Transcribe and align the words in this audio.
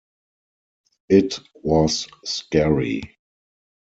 It 1.09 1.39
was 1.61 2.07
scary. 2.25 3.19